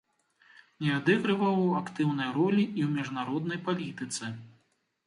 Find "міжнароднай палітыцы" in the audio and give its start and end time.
2.99-4.35